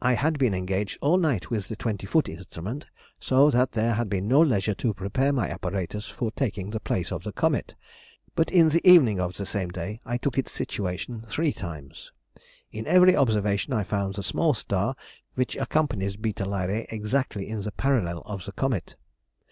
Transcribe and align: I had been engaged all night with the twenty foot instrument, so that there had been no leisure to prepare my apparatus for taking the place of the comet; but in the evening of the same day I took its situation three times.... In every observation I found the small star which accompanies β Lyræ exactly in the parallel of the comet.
I 0.00 0.12
had 0.12 0.38
been 0.38 0.54
engaged 0.54 0.98
all 1.02 1.16
night 1.18 1.50
with 1.50 1.66
the 1.66 1.74
twenty 1.74 2.06
foot 2.06 2.28
instrument, 2.28 2.86
so 3.18 3.50
that 3.50 3.72
there 3.72 3.94
had 3.94 4.08
been 4.08 4.28
no 4.28 4.38
leisure 4.40 4.74
to 4.76 4.94
prepare 4.94 5.32
my 5.32 5.48
apparatus 5.50 6.06
for 6.06 6.30
taking 6.30 6.70
the 6.70 6.78
place 6.78 7.10
of 7.10 7.24
the 7.24 7.32
comet; 7.32 7.74
but 8.36 8.52
in 8.52 8.68
the 8.68 8.88
evening 8.88 9.18
of 9.18 9.36
the 9.36 9.44
same 9.44 9.70
day 9.70 10.00
I 10.06 10.16
took 10.16 10.38
its 10.38 10.52
situation 10.52 11.24
three 11.28 11.52
times.... 11.52 12.12
In 12.70 12.86
every 12.86 13.16
observation 13.16 13.72
I 13.72 13.82
found 13.82 14.14
the 14.14 14.22
small 14.22 14.54
star 14.54 14.94
which 15.34 15.56
accompanies 15.56 16.14
β 16.16 16.34
Lyræ 16.34 16.86
exactly 16.92 17.48
in 17.48 17.60
the 17.62 17.72
parallel 17.72 18.20
of 18.26 18.44
the 18.44 18.52
comet. 18.52 18.94